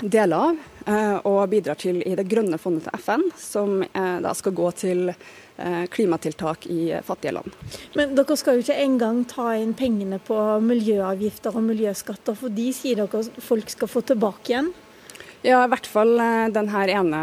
deler 0.00 0.36
av 0.38 0.60
eh, 0.86 1.16
og 1.28 1.40
bidrar 1.52 1.76
til 1.80 1.98
i 2.06 2.14
det 2.16 2.24
grønne 2.30 2.58
fondet 2.62 2.86
til 2.86 3.02
FN, 3.02 3.26
som 3.38 3.82
eh, 3.82 4.18
da 4.24 4.34
skal 4.38 4.56
gå 4.56 4.70
til 4.84 5.14
klimatiltak 5.92 6.64
i 6.72 6.86
fattige 7.04 7.34
land. 7.36 7.52
Men 7.94 8.14
dere 8.16 8.34
skal 8.40 8.56
jo 8.56 8.62
ikke 8.64 8.78
engang 8.82 9.18
ta 9.28 9.50
inn 9.60 9.74
pengene 9.78 10.16
på 10.24 10.38
miljøavgifter 10.64 11.54
og 11.60 11.66
miljøskatter, 11.66 12.38
for 12.40 12.50
de 12.56 12.70
sier 12.74 12.98
dere 12.98 13.20
folk 13.44 13.70
skal 13.70 13.90
få 13.92 14.00
tilbake 14.08 14.54
igjen? 14.54 14.72
Ja, 15.44 15.60
i 15.60 15.70
hvert 15.70 15.86
fall 15.92 16.16
den 16.56 16.72
her 16.72 16.94
ene 16.96 17.20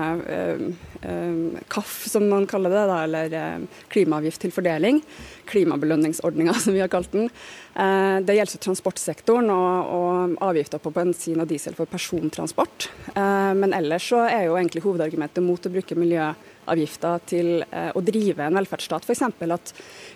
KAF, 1.02 2.08
som 2.08 2.30
man 2.30 2.48
kaller 2.48 2.70
det, 2.70 3.04
eller 3.04 3.34
eh, 3.34 3.84
klimaavgift 3.88 4.42
til 4.42 4.52
fordeling. 4.52 5.00
Klimabelønningsordninga, 5.48 6.54
som 6.64 6.76
vi 6.76 6.82
har 6.84 6.92
kalt 6.92 7.12
den. 7.16 7.30
Eh, 7.76 8.20
det 8.26 8.36
gjelder 8.36 8.64
transportsektoren 8.66 9.48
og, 9.54 9.94
og, 9.96 10.38
avgifter 10.50 10.82
på 10.84 10.92
bensin 10.96 11.40
og 11.40 11.48
diesel 11.48 11.78
for 11.78 11.90
persontransport. 11.90 12.90
Men 13.16 13.74
ellers 13.76 14.06
så 14.12 14.22
er 14.28 14.46
jo 14.48 14.56
egentlig 14.58 14.84
hovedargumentet 14.84 15.44
mot 15.44 15.66
å 15.66 15.72
bruke 15.74 15.98
miljøavgifter 15.98 17.24
til 17.30 17.50
å 17.68 18.04
drive 18.06 18.46
en 18.46 18.56
velferdsstat 18.60 19.06
f.eks. 19.08 19.24
at 19.26 19.74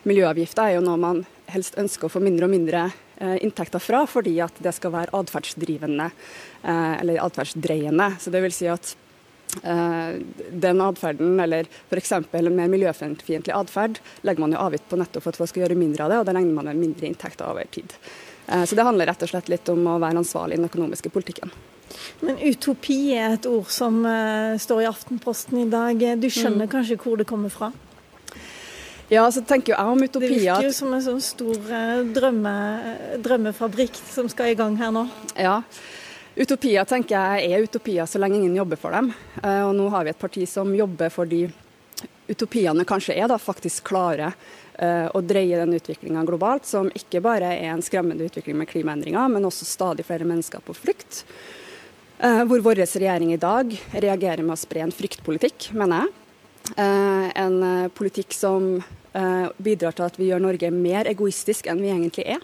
miljøavgifter 0.07 0.63
er 0.63 0.77
jo 0.77 0.85
noe 0.85 1.01
man 1.01 1.21
helst 1.51 1.77
ønsker 1.81 2.07
å 2.07 2.13
få 2.13 2.23
mindre 2.23 2.47
og 2.47 2.53
mindre 2.53 2.85
inntekter 3.43 3.83
fra, 3.83 4.03
fordi 4.09 4.37
at 4.43 4.57
det 4.63 4.73
skal 4.77 4.93
være 4.95 5.15
atferdsdrivende 5.19 6.09
eller 6.63 7.23
atferdsdreiende. 7.25 8.13
Så 8.23 8.33
det 8.33 8.43
vil 8.45 8.55
si 8.55 8.69
at 8.71 8.95
Eh, 8.95 9.02
den 9.61 10.81
atferden, 10.81 11.37
eller 11.39 11.67
f.eks. 11.89 12.11
mer 12.33 12.71
miljøfiendtlig 12.71 13.53
atferd, 13.53 13.99
legger 14.25 14.43
man 14.43 14.55
jo 14.55 14.61
avgift 14.63 14.89
på 14.89 14.97
nettopp 14.99 15.23
for 15.25 15.33
at 15.33 15.39
folk 15.39 15.51
skal 15.51 15.65
gjøre 15.65 15.77
mindre 15.79 16.05
av 16.05 16.13
det, 16.13 16.19
og 16.21 16.27
da 16.27 16.35
regner 16.35 16.57
man 16.57 16.71
med 16.71 16.81
mindre 16.81 17.07
inntekter 17.09 17.47
over 17.47 17.69
tid. 17.71 17.93
Eh, 18.47 18.65
så 18.65 18.75
det 18.75 18.83
handler 18.83 19.07
rett 19.07 19.23
og 19.23 19.31
slett 19.31 19.51
litt 19.51 19.69
om 19.71 19.85
å 19.87 19.99
være 20.01 20.23
ansvarlig 20.23 20.57
i 20.57 20.61
den 20.61 20.69
økonomiske 20.69 21.11
politikken. 21.13 21.53
Men 22.25 22.39
utopi 22.41 23.13
er 23.15 23.35
et 23.37 23.47
ord 23.47 23.69
som 23.71 24.01
uh, 24.07 24.57
står 24.59 24.81
i 24.81 24.89
Aftenposten 24.89 25.59
i 25.61 25.69
dag. 25.69 25.99
Du 26.17 26.29
skjønner 26.31 26.65
mm. 26.65 26.71
kanskje 26.71 26.97
hvor 27.03 27.19
det 27.19 27.27
kommer 27.29 27.53
fra? 27.53 27.69
Ja, 29.11 29.27
så 29.29 29.43
tenker 29.45 29.75
jeg 29.75 29.91
om 29.91 30.01
utopi 30.01 30.25
Det 30.25 30.39
virker 30.39 30.65
jo 30.65 30.73
som 30.73 30.93
en 30.95 31.03
sånn 31.05 31.21
stor 31.21 31.59
drømme, 32.15 32.53
drømmefabrikk 33.21 33.99
som 34.09 34.31
skal 34.31 34.53
i 34.53 34.57
gang 34.57 34.79
her 34.79 34.93
nå. 34.95 35.03
Ja, 35.37 35.59
Utopier 36.33 36.81
tenker 36.89 37.13
jeg 37.13 37.51
er 37.53 37.65
utopier 37.67 38.07
så 38.09 38.17
lenge 38.17 38.39
ingen 38.39 38.55
jobber 38.57 38.79
for 38.81 38.95
dem. 38.95 39.11
Og 39.43 39.73
nå 39.77 39.85
har 39.93 40.05
vi 40.05 40.13
et 40.13 40.21
parti 40.21 40.45
som 40.49 40.71
jobber 40.73 41.11
for 41.13 41.29
de 41.29 41.45
utopiene 42.25 42.85
kanskje 42.89 43.13
er, 43.19 43.27
da 43.29 43.37
faktisk 43.37 43.85
klare 43.91 44.31
å 45.13 45.21
dreie 45.21 45.59
den 45.59 45.75
utviklinga 45.77 46.23
globalt, 46.25 46.65
som 46.65 46.89
ikke 46.97 47.21
bare 47.21 47.51
er 47.53 47.69
en 47.75 47.83
skremmende 47.85 48.25
utvikling 48.25 48.57
med 48.57 48.71
klimaendringer, 48.71 49.29
men 49.29 49.45
også 49.45 49.67
stadig 49.69 50.07
flere 50.07 50.25
mennesker 50.25 50.63
på 50.65 50.73
flukt. 50.73 51.21
Hvor 52.17 52.65
vår 52.65 52.81
regjering 52.81 53.35
i 53.35 53.41
dag 53.41 53.75
reagerer 53.93 54.41
med 54.41 54.55
å 54.55 54.61
spre 54.63 54.81
en 54.87 54.95
fryktpolitikk, 54.95 55.69
mener 55.77 56.07
jeg. 56.07 56.79
En 57.37 57.61
politikk 57.93 58.33
som 58.33 58.79
bidrar 59.61 59.93
til 59.93 60.07
at 60.07 60.17
vi 60.17 60.31
gjør 60.31 60.41
Norge 60.47 60.73
mer 60.73 61.11
egoistisk 61.11 61.69
enn 61.69 61.83
vi 61.83 61.93
egentlig 61.93 62.25
er. 62.39 62.41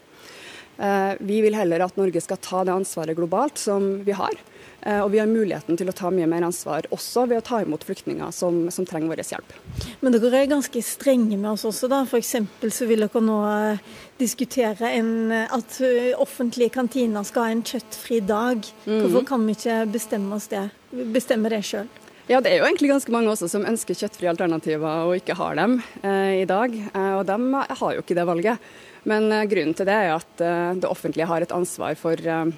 Eh, 0.79 1.13
vi 1.19 1.41
vil 1.41 1.55
heller 1.55 1.83
at 1.83 1.97
Norge 1.99 2.21
skal 2.23 2.39
ta 2.39 2.63
det 2.63 2.71
ansvaret 2.71 3.17
globalt 3.17 3.59
som 3.59 3.97
vi 4.05 4.15
har. 4.15 4.35
Eh, 4.81 5.01
og 5.03 5.11
vi 5.11 5.19
har 5.19 5.27
muligheten 5.27 5.75
til 5.75 5.91
å 5.91 5.95
ta 5.95 6.07
mye 6.13 6.27
mer 6.29 6.45
ansvar, 6.47 6.87
også 6.95 7.25
ved 7.27 7.41
å 7.41 7.45
ta 7.49 7.59
imot 7.65 7.83
flyktninger 7.83 8.31
som, 8.31 8.61
som 8.71 8.87
trenger 8.87 9.11
vår 9.11 9.23
hjelp. 9.27 9.55
Men 9.99 10.15
dere 10.15 10.45
er 10.45 10.51
ganske 10.53 10.83
strenge 10.85 11.35
med 11.35 11.51
oss 11.51 11.67
også, 11.67 11.89
da. 11.91 12.05
F.eks. 12.07 12.35
så 12.71 12.87
vil 12.87 13.03
dere 13.03 13.23
nå 13.25 13.39
eh, 13.49 13.83
diskutere 14.21 14.93
en, 14.95 15.11
at 15.43 15.81
offentlige 16.15 16.71
kantiner 16.79 17.27
skal 17.27 17.49
ha 17.49 17.57
en 17.57 17.65
kjøttfri 17.67 18.21
dag. 18.23 18.63
Mhm. 18.85 19.01
Hvorfor 19.03 19.27
kan 19.33 19.43
vi 19.47 19.57
ikke 19.59 19.81
bestemme 19.91 20.39
oss 20.39 20.47
det, 20.51 20.69
bestemme 21.11 21.51
det 21.51 21.65
sjøl? 21.67 21.91
Ja, 22.29 22.37
Det 22.45 22.51
er 22.51 22.59
jo 22.61 22.65
egentlig 22.67 22.91
ganske 22.91 23.09
mange 23.09 23.31
også 23.31 23.47
som 23.49 23.63
ønsker 23.65 23.97
kjøttfrie 23.97 24.29
alternativer 24.29 25.07
og 25.07 25.15
ikke 25.17 25.33
har 25.33 25.55
dem 25.57 25.79
eh, 26.05 26.43
i 26.43 26.45
dag. 26.45 26.75
Eh, 26.77 27.13
og 27.17 27.23
de 27.25 27.37
har 27.79 27.95
jo 27.95 28.03
ikke 28.03 28.13
det 28.19 28.25
valget. 28.29 28.67
Men 29.09 29.31
eh, 29.33 29.47
grunnen 29.49 29.73
til 29.73 29.89
det 29.89 29.95
er 29.97 30.13
at 30.13 30.43
eh, 30.45 30.75
det 30.77 30.91
offentlige 30.91 31.25
har 31.25 31.41
et 31.41 31.55
ansvar 31.57 31.97
for 31.97 32.13
eh, 32.21 32.51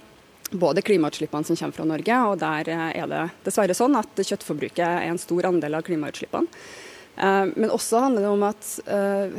både 0.52 0.84
klimautslippene 0.84 1.48
som 1.48 1.56
kommer 1.56 1.78
fra 1.78 1.88
Norge, 1.88 2.20
og 2.28 2.42
der 2.44 2.68
er 2.92 3.08
det 3.08 3.24
dessverre 3.46 3.78
sånn 3.78 3.96
at 3.96 4.20
kjøttforbruket 4.20 4.84
er 4.84 5.08
en 5.08 5.22
stor 5.22 5.48
andel 5.48 5.80
av 5.80 5.88
klimautslippene. 5.88 6.52
Men 7.16 7.70
også 7.70 8.00
handler 8.06 8.24
det 8.24 8.30
om 8.32 8.44
at 8.48 8.68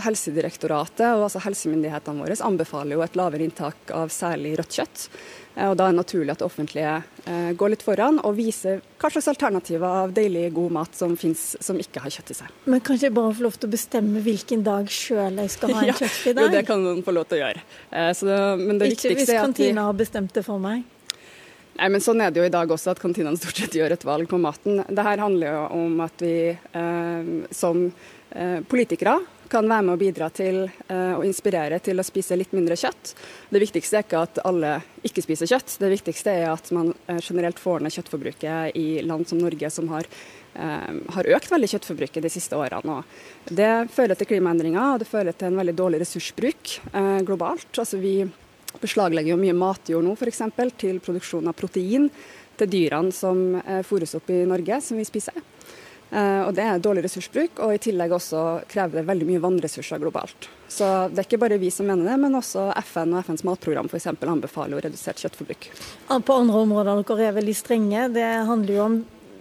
Helsedirektoratet 0.05 1.07
og 1.17 1.25
altså 1.25 1.41
helsemyndighetene 1.43 2.23
våre 2.23 2.37
anbefaler 2.47 2.99
jo 2.99 3.03
et 3.03 3.17
lavere 3.19 3.47
inntak 3.47 3.91
av 3.97 4.13
særlig 4.13 4.53
rødt 4.61 4.77
kjøtt. 4.77 5.07
Eh, 5.55 5.69
og 5.69 5.77
Da 5.77 5.87
er 5.87 5.93
det 5.93 6.01
naturlig 6.01 6.33
at 6.33 6.41
det 6.41 6.47
offentlige 6.47 6.95
eh, 7.29 7.51
går 7.59 7.75
litt 7.75 7.85
foran 7.85 8.21
og 8.23 8.37
viser 8.39 8.81
hva 9.01 9.11
slags 9.13 9.29
alternativer 9.35 9.99
av 10.05 10.15
deilig, 10.17 10.47
god 10.57 10.77
mat 10.79 10.97
som 10.97 11.17
finnes 11.19 11.43
som 11.61 11.81
ikke 11.81 12.05
har 12.05 12.15
kjøtt 12.15 12.33
i 12.33 12.39
seg. 12.39 12.55
Men 12.65 12.81
kan 12.81 12.97
ikke 12.97 13.11
jeg 13.11 13.17
bare 13.19 13.35
få 13.37 13.47
lov 13.49 13.59
til 13.59 13.69
å 13.69 13.75
bestemme 13.75 14.25
hvilken 14.25 14.65
dag 14.67 14.89
sjøl 14.93 15.43
jeg 15.43 15.55
skal 15.57 15.77
ha 15.77 15.85
en 15.85 15.91
ja, 15.93 15.99
kjøttfri 15.99 16.35
dag? 16.39 16.49
Jo, 16.49 16.55
det 16.57 16.65
kan 16.69 16.87
man 16.87 17.05
få 17.05 17.17
lov 17.19 17.29
til 17.29 17.41
å 17.41 17.45
gjøre. 17.45 17.67
Eh, 17.91 18.11
det, 18.33 18.79
det 18.81 18.93
ikke 18.97 19.15
hvis 19.19 19.35
kantina 19.37 19.89
har 19.91 19.99
bestemt 19.99 20.35
det 20.37 20.47
for 20.47 20.63
meg? 20.63 20.87
Nei, 21.79 21.89
men 21.89 22.03
Sånn 22.05 22.21
er 22.21 22.33
det 22.33 22.43
jo 22.43 22.49
i 22.49 22.53
dag 22.53 22.71
også, 22.71 22.93
at 22.93 23.01
kantinene 23.01 23.39
stort 23.41 23.61
sett 23.63 23.77
gjør 23.79 23.95
et 23.95 24.05
valg 24.05 24.29
på 24.29 24.41
maten. 24.41 24.83
Det 24.89 25.07
her 25.07 25.23
handler 25.23 25.55
jo 25.55 25.63
om 25.79 26.03
at 26.05 26.25
vi 26.25 26.35
eh, 26.53 27.31
som 27.55 27.87
eh, 27.89 28.59
politikere 28.69 29.17
kan 29.53 29.69
være 29.69 29.85
med 29.85 29.95
å 29.95 30.01
bidra 30.01 30.29
til 30.33 30.63
eh, 30.65 31.15
å 31.17 31.25
inspirere 31.27 31.81
til 31.85 32.01
å 32.01 32.05
spise 32.07 32.37
litt 32.39 32.53
mindre 32.57 32.77
kjøtt. 32.79 33.15
Det 33.53 33.61
viktigste 33.61 33.99
er 33.99 34.07
ikke 34.07 34.23
at 34.25 34.41
alle 34.49 34.75
ikke 35.05 35.25
spiser 35.25 35.49
kjøtt, 35.51 35.79
det 35.81 35.91
viktigste 35.93 36.33
er 36.43 36.53
at 36.53 36.71
man 36.73 36.93
uh, 37.09 37.19
generelt 37.19 37.59
får 37.59 37.83
ned 37.83 37.93
kjøttforbruket 37.93 38.77
i 38.79 39.03
land 39.05 39.27
som 39.29 39.41
Norge, 39.43 39.69
som 39.75 39.89
har, 39.91 40.07
uh, 40.55 40.93
har 41.17 41.31
økt 41.37 41.51
veldig 41.51 41.73
kjøttforbruket 41.73 42.23
de 42.23 42.31
siste 42.33 42.57
årene. 42.57 43.01
Og 43.01 43.57
det 43.59 43.73
fører 43.93 44.17
til 44.17 44.31
klimaendringer, 44.31 44.95
og 44.95 45.03
det 45.03 45.11
fører 45.11 45.35
til 45.35 45.51
en 45.51 45.59
veldig 45.59 45.75
dårlig 45.81 46.05
ressursbruk 46.05 46.77
globalt. 47.27 47.67
Altså 47.75 47.99
Vi 48.01 48.21
beslaglegger 48.81 49.35
jo 49.35 49.41
mye 49.41 49.57
matjord 49.57 50.07
nå, 50.07 50.17
f.eks., 50.17 50.43
til 50.81 51.03
produksjon 51.05 51.51
av 51.51 51.59
protein 51.59 52.09
til 52.57 52.69
dyrene 52.69 53.13
som 53.13 53.57
fôres 53.89 54.13
opp 54.15 54.29
i 54.31 54.45
Norge, 54.49 54.81
som 54.85 55.01
vi 55.01 55.07
spiser. 55.09 55.39
Uh, 56.13 56.45
og 56.45 56.53
Det 56.53 56.65
er 56.69 56.81
dårlig 56.83 57.07
ressursbruk, 57.07 57.61
og 57.65 57.73
i 57.73 57.81
tillegg 57.81 58.13
også 58.13 58.41
krever 58.69 59.01
det 59.01 59.09
veldig 59.09 59.29
mye 59.31 59.41
vannressurser 59.41 60.01
globalt. 60.03 60.49
Så 60.69 61.09
Det 61.09 61.23
er 61.23 61.25
ikke 61.25 61.41
bare 61.41 61.61
vi 61.61 61.71
som 61.73 61.89
mener 61.89 62.05
det, 62.05 62.19
men 62.21 62.37
også 62.37 62.69
FN 62.85 63.15
og 63.17 63.25
FNs 63.25 63.45
matprogram 63.49 63.89
for 63.89 63.97
eksempel, 63.97 64.29
anbefaler 64.29 64.77
jo 64.77 64.83
redusert 64.85 65.23
kjøttforbruk. 65.25 65.71
På 66.29 66.37
andre 66.37 66.61
områder 66.67 67.01
dere 67.09 67.31
er 67.31 67.39
veldig 67.41 67.57
strenge. 67.57 68.11
Det 68.13 68.29
handler 68.45 68.75
jo 68.77 68.85
om 68.85 68.99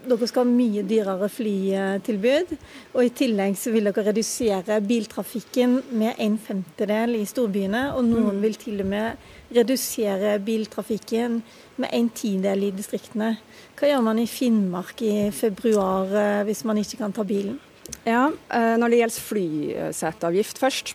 dere 0.08 0.27
skal 0.29 0.46
ha 0.46 0.50
mye 0.50 0.84
dyrere 0.88 1.27
flytilbud. 1.31 2.55
Og 2.96 3.03
i 3.05 3.12
tillegg 3.15 3.58
så 3.60 3.74
vil 3.74 3.89
dere 3.89 4.08
redusere 4.10 4.79
biltrafikken 4.86 5.77
med 5.98 6.20
en 6.22 6.38
femtedel 6.41 7.17
i 7.20 7.25
storbyene. 7.29 7.89
Og 7.96 8.05
noen 8.08 8.39
mm. 8.39 8.41
vil 8.46 8.58
til 8.62 8.81
og 8.84 8.89
med 8.91 9.29
redusere 9.55 10.38
biltrafikken 10.43 11.41
med 11.81 11.93
en 11.93 12.10
tidel 12.15 12.67
i 12.67 12.72
distriktene. 12.75 13.36
Hva 13.77 13.91
gjør 13.91 14.03
man 14.05 14.22
i 14.22 14.29
Finnmark 14.29 15.03
i 15.05 15.29
februar 15.36 16.12
eh, 16.15 16.41
hvis 16.48 16.63
man 16.67 16.79
ikke 16.81 17.01
kan 17.01 17.15
ta 17.15 17.25
bilen? 17.27 17.60
Ja, 18.05 18.29
eh, 18.29 18.75
Når 18.79 18.89
det 18.89 19.00
gjelder 19.01 19.29
flyseteavgift 19.29 20.62
først, 20.62 20.93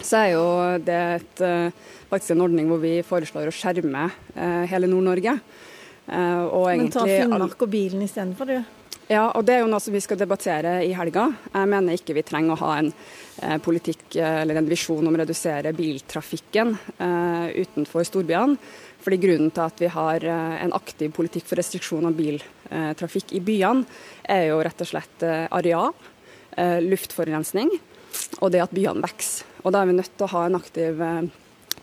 så 0.00 0.22
er 0.22 0.28
jo 0.32 0.44
det 0.80 1.00
et, 1.20 1.42
eh, 1.44 1.96
faktisk 2.10 2.36
en 2.36 2.46
ordning 2.46 2.70
hvor 2.70 2.80
vi 2.82 3.00
foreslår 3.06 3.50
å 3.50 3.54
skjerme 3.54 4.08
hele 4.70 4.88
Nord-Norge. 4.88 5.36
Men 6.10 6.92
ta 6.92 7.06
Finnmark 7.06 7.62
og 7.62 7.72
bilen 7.72 8.04
istedenfor, 8.06 8.50
du? 8.50 8.76
Ja, 9.10 9.24
og 9.34 9.42
det 9.42 9.56
er 9.56 9.64
jo 9.64 9.70
noe 9.70 9.82
som 9.82 9.94
vi 9.94 10.02
skal 10.02 10.18
debattere 10.20 10.76
i 10.86 10.92
helga. 10.94 11.24
Jeg 11.50 11.70
mener 11.70 11.96
ikke 11.98 12.14
vi 12.14 12.22
trenger 12.22 12.54
å 12.54 12.60
ha 12.60 12.76
en 12.78 12.92
eh, 12.92 13.56
politikk 13.62 14.14
eller 14.22 14.60
en 14.60 14.68
visjon 14.70 15.02
om 15.02 15.16
å 15.16 15.18
redusere 15.18 15.72
biltrafikken 15.74 16.76
eh, 16.76 17.48
utenfor 17.64 18.06
storbyene. 18.06 18.54
Fordi 19.00 19.18
Grunnen 19.20 19.52
til 19.54 19.64
at 19.64 19.80
vi 19.80 19.90
har 19.90 20.24
eh, 20.28 20.56
en 20.64 20.74
aktiv 20.76 21.12
politikk 21.16 21.48
for 21.48 21.60
restriksjon 21.60 22.06
av 22.06 22.16
biltrafikk 22.18 23.34
i 23.36 23.42
byene, 23.44 23.86
er 24.28 24.50
jo 24.50 24.60
rett 24.64 24.84
og 24.84 24.90
slett 24.92 25.24
eh, 25.26 25.46
areal, 25.58 25.94
eh, 26.60 26.78
luftforurensning 26.84 27.72
og 28.40 28.50
det 28.52 28.62
at 28.62 28.74
byene 28.74 29.02
vokser. 29.02 29.46
Og 29.64 29.72
Da 29.72 29.82
er 29.82 29.90
vi 29.90 29.98
nødt 29.98 30.12
til 30.14 30.26
å 30.26 30.32
ha 30.34 30.46
en 30.46 30.58
aktiv 30.58 31.02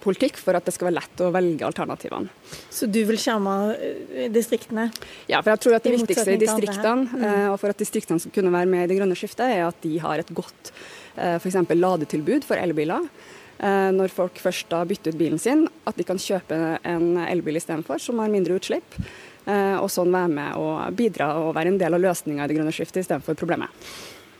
politikk 0.08 0.40
for 0.40 0.58
at 0.58 0.68
det 0.68 0.74
skal 0.76 0.90
være 0.90 0.98
lett 1.00 1.24
å 1.24 1.32
velge 1.36 1.66
alternativene. 1.68 2.32
Så 2.74 2.90
du 2.90 3.00
vil 3.10 3.20
skjerme 3.22 3.56
eh, 3.76 4.28
distriktene? 4.34 4.88
Ja, 5.30 5.42
for 5.42 5.54
jeg 5.54 5.64
tror 5.64 5.78
at 5.78 5.88
det 5.88 5.96
viktigste 5.98 6.36
i 6.36 6.42
distriktene, 6.42 7.08
mm. 7.08 7.26
Eh, 7.28 7.48
og 7.52 7.58
for 7.62 7.74
at 7.74 7.82
distriktene 7.82 8.24
skal 8.24 8.36
kunne 8.36 8.54
være 8.54 8.70
med 8.72 8.86
i 8.86 8.92
det 8.92 9.00
grønne 9.00 9.18
skiftet, 9.18 9.50
er 9.50 9.66
at 9.68 9.82
de 9.84 9.98
har 10.04 10.24
et 10.24 10.32
godt 10.36 10.72
eh, 11.16 11.38
f.eks. 11.40 11.60
ladetilbud 11.76 12.48
for 12.48 12.60
elbiler. 12.62 13.10
Når 13.58 14.12
folk 14.14 14.38
først 14.38 14.68
da 14.70 14.84
bytter 14.86 15.16
ut 15.16 15.18
bilen 15.18 15.40
sin, 15.42 15.64
at 15.90 15.98
de 15.98 16.04
kan 16.06 16.20
kjøpe 16.22 16.54
en 16.86 17.16
elbil 17.24 17.58
istedenfor, 17.58 17.98
som 17.98 18.20
har 18.22 18.30
mindre 18.30 18.54
utslipp. 18.60 19.00
Og 19.50 19.88
sånn 19.90 20.14
være 20.14 20.30
med 20.30 20.60
og 20.62 20.94
bidra 20.94 21.32
og 21.42 21.56
være 21.58 21.72
en 21.74 21.80
del 21.82 21.98
av 21.98 22.04
løsninga 22.04 22.46
i 22.46 22.52
det 22.52 22.60
grønne 22.60 22.76
skiftet 22.78 23.02
istedenfor 23.02 23.34
problemet. 23.40 23.90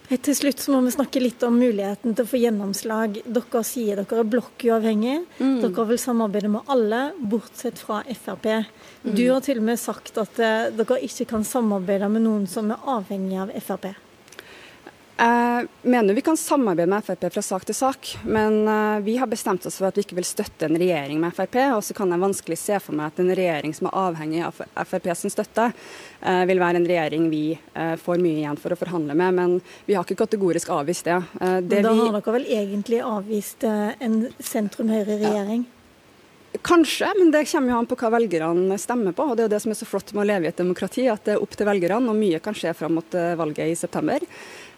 Til 0.08 0.36
slutt 0.38 0.62
så 0.64 0.72
må 0.72 0.80
vi 0.86 0.94
snakke 0.96 1.20
litt 1.20 1.42
om 1.44 1.58
muligheten 1.60 2.16
til 2.16 2.24
å 2.24 2.30
få 2.30 2.40
gjennomslag. 2.40 3.20
Dere 3.28 3.64
sier 3.68 4.00
dere 4.00 4.22
er 4.22 4.30
blokkuavhengige. 4.32 5.20
Mm. 5.42 5.58
Dere 5.66 5.88
vil 5.90 6.00
samarbeide 6.00 6.52
med 6.54 6.72
alle, 6.72 7.02
bortsett 7.20 7.82
fra 7.84 8.00
Frp. 8.08 8.48
Mm. 9.04 9.14
Du 9.18 9.26
har 9.28 9.44
til 9.44 9.60
og 9.60 9.68
med 9.68 9.82
sagt 9.82 10.16
at 10.24 10.40
uh, 10.40 10.72
dere 10.72 11.02
ikke 11.04 11.28
kan 11.34 11.44
samarbeide 11.48 12.08
med 12.14 12.24
noen 12.24 12.48
som 12.48 12.72
er 12.72 12.92
avhengig 12.96 13.42
av 13.44 13.52
Frp. 13.60 13.92
Jeg 15.18 15.68
mener 15.82 16.14
vi 16.14 16.22
kan 16.22 16.38
samarbeide 16.38 16.90
med 16.92 17.02
Frp 17.06 17.24
fra 17.34 17.42
sak 17.42 17.64
til 17.66 17.74
sak, 17.74 18.10
men 18.30 18.68
eh, 18.70 19.00
vi 19.02 19.16
har 19.18 19.30
bestemt 19.30 19.66
oss 19.66 19.80
for 19.80 19.90
at 19.90 19.98
vi 19.98 20.04
ikke 20.06 20.18
vil 20.20 20.28
støtte 20.28 20.68
en 20.68 20.78
regjering 20.78 21.18
med 21.24 21.34
Frp. 21.34 21.58
Og 21.74 21.82
så 21.88 21.96
kan 21.98 22.14
jeg 22.14 22.22
vanskelig 22.22 22.58
se 22.62 22.78
for 22.84 22.94
meg 22.98 23.10
at 23.10 23.22
en 23.24 23.32
regjering 23.34 23.74
som 23.74 23.90
er 23.90 23.98
avhengig 23.98 24.44
av 24.46 24.62
Frp 24.86 25.10
sin 25.18 25.34
støtte, 25.34 25.72
eh, 26.22 26.44
vil 26.46 26.62
være 26.62 26.84
en 26.84 26.86
regjering 26.86 27.32
vi 27.34 27.42
eh, 27.56 27.96
får 27.98 28.22
mye 28.22 28.44
igjen 28.44 28.62
for 28.62 28.76
å 28.76 28.78
forhandle 28.78 29.18
med. 29.18 29.40
Men 29.40 29.56
vi 29.90 29.98
har 29.98 30.06
ikke 30.06 30.20
kategorisk 30.22 30.70
avvist 30.76 31.10
det. 31.10 31.18
det 31.66 31.82
da 31.82 31.96
har 31.98 32.20
dere 32.20 32.38
vel 32.38 32.46
egentlig 32.60 33.02
avvist 33.02 33.66
en 33.66 34.22
sentrum-høyre-regjering? 34.38 35.66
Ja. 35.66 35.77
Kanskje, 36.66 37.10
men 37.20 37.34
det 37.34 37.46
kommer 37.52 37.74
jo 37.74 37.82
an 37.82 37.90
på 37.90 37.98
hva 38.00 38.14
velgerne 38.18 38.78
stemmer 38.82 39.16
på. 39.18 39.26
og 39.28 39.38
Det 39.38 39.46
er 39.46 39.50
jo 39.50 39.56
det 39.56 39.64
som 39.66 39.74
er 39.74 39.82
så 39.82 39.90
flott 39.90 40.14
med 40.14 40.24
å 40.24 40.30
leve 40.32 40.48
i 40.48 40.52
et 40.52 40.62
demokrati, 40.64 41.08
at 41.12 41.26
det 41.28 41.36
er 41.36 41.44
opp 41.44 41.58
til 41.58 41.70
velgerne, 41.70 42.10
og 42.10 42.18
mye 42.18 42.42
kan 42.44 42.58
skje 42.58 42.74
fram 42.78 42.98
mot 43.00 43.20
valget 43.40 43.74
i 43.74 43.78
september. 43.78 44.26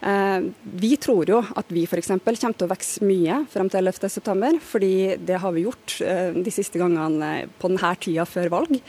Eh, 0.02 0.42
vi 0.62 0.96
tror 0.98 1.28
jo 1.28 1.40
at 1.60 1.72
vi 1.76 1.84
f.eks. 1.84 2.08
kommer 2.08 2.56
til 2.56 2.68
å 2.68 2.72
vokse 2.72 3.04
mye 3.04 3.42
frem 3.52 3.70
til 3.72 3.92
11.9, 3.92 4.60
fordi 4.64 4.94
det 5.28 5.40
har 5.44 5.56
vi 5.56 5.66
gjort 5.66 5.98
eh, 6.06 6.38
de 6.40 6.54
siste 6.54 6.80
gangene 6.80 7.50
på 7.60 7.72
denne 7.72 7.92
tida 8.00 8.24
før 8.30 8.52
valg. 8.54 8.80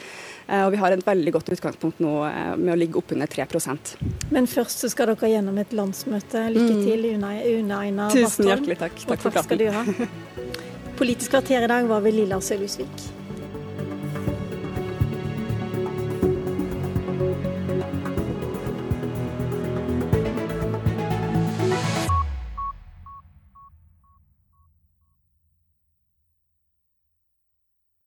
Eh, 0.47 0.63
og 0.63 0.71
vi 0.75 0.81
har 0.83 0.95
et 0.95 1.07
veldig 1.07 1.35
godt 1.35 1.51
utgangspunkt 1.57 2.03
nå 2.05 2.15
med 2.61 2.75
å 2.75 2.79
ligge 2.79 2.99
oppunder 3.01 3.31
3% 3.31 3.95
Men 4.35 4.49
først 4.51 4.85
så 4.85 4.91
skal 4.91 5.13
dere 5.13 5.33
gjennom 5.35 5.59
et 5.63 5.75
landsmøte. 5.75 6.47
Lykke 6.55 6.79
mm. 6.79 6.85
til, 6.87 7.11
Una, 7.17 7.35
Una 7.59 7.83
Bartholm. 7.83 8.15
Tusen 8.15 8.53
hjertelig 8.53 8.79
takk. 8.85 9.03
Takk, 9.03 9.11
takk 9.11 9.27
for 9.27 9.41
praten. 9.41 10.47
Politisk 11.01 11.31
kvarter 11.33 11.65
i 11.65 11.69
dag 11.69 11.89
var 11.89 12.01
ved 12.01 12.13
Lilla 12.13 12.41
Sølhusvik. 12.41 13.20